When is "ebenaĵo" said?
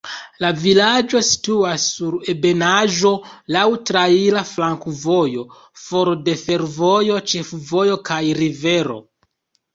2.33-3.11